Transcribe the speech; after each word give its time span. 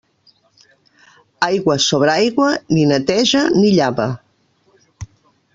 Aigua 1.49 1.75
sobre 1.89 2.11
aigua, 2.15 2.49
ni 2.73 2.89
neteja, 2.95 3.47
ni 3.61 3.73
llava. 3.77 4.11